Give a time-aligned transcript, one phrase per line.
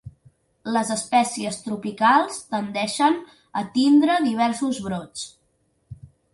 [0.77, 3.21] Les espècies tropicals tendixen
[3.63, 5.31] a tindre diversos brots.